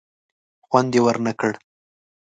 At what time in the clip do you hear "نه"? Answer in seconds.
1.25-1.33